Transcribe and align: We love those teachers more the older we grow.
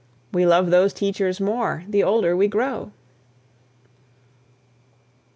We 0.33 0.47
love 0.47 0.71
those 0.71 0.93
teachers 0.93 1.39
more 1.39 1.83
the 1.87 2.01
older 2.01 2.35
we 2.35 2.47
grow. 2.47 2.91